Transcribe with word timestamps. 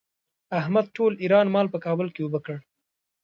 احمد 0.59 0.85
ټول 0.95 1.11
ايران 1.23 1.47
مال 1.53 1.67
په 1.73 1.79
کابل 1.85 2.07
کې 2.13 2.21
اوبه 2.23 2.39
کړ. 2.45 2.57